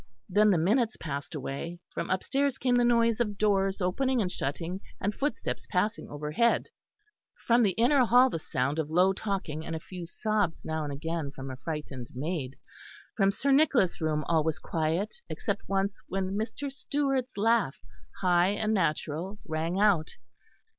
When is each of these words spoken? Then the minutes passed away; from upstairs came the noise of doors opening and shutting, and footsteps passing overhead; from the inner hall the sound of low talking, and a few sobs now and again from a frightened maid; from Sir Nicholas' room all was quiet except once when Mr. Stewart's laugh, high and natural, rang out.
Then 0.27 0.49
the 0.49 0.57
minutes 0.57 0.97
passed 0.97 1.35
away; 1.35 1.77
from 1.93 2.09
upstairs 2.09 2.57
came 2.57 2.73
the 2.77 2.83
noise 2.83 3.19
of 3.19 3.37
doors 3.37 3.81
opening 3.83 4.19
and 4.19 4.31
shutting, 4.31 4.81
and 4.99 5.13
footsteps 5.13 5.67
passing 5.69 6.09
overhead; 6.09 6.69
from 7.45 7.61
the 7.61 7.73
inner 7.73 8.03
hall 8.05 8.27
the 8.31 8.39
sound 8.39 8.79
of 8.79 8.89
low 8.89 9.13
talking, 9.13 9.63
and 9.63 9.75
a 9.75 9.79
few 9.79 10.07
sobs 10.07 10.65
now 10.65 10.83
and 10.83 10.91
again 10.91 11.29
from 11.29 11.51
a 11.51 11.55
frightened 11.55 12.07
maid; 12.15 12.55
from 13.15 13.29
Sir 13.31 13.51
Nicholas' 13.51 14.01
room 14.01 14.23
all 14.25 14.43
was 14.43 14.57
quiet 14.57 15.21
except 15.29 15.69
once 15.69 16.01
when 16.07 16.31
Mr. 16.31 16.71
Stewart's 16.71 17.37
laugh, 17.37 17.75
high 18.21 18.49
and 18.53 18.73
natural, 18.73 19.37
rang 19.45 19.79
out. 19.79 20.15